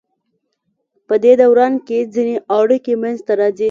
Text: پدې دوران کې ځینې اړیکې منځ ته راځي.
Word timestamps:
پدې 1.07 1.33
دوران 1.41 1.73
کې 1.87 1.97
ځینې 2.13 2.35
اړیکې 2.57 2.93
منځ 3.01 3.17
ته 3.27 3.33
راځي. 3.39 3.59